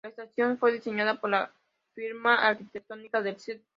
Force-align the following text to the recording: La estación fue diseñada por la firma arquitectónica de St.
La 0.03 0.09
estación 0.09 0.57
fue 0.57 0.71
diseñada 0.73 1.21
por 1.21 1.29
la 1.29 1.53
firma 1.93 2.33
arquitectónica 2.33 3.21
de 3.21 3.29
St. 3.33 3.61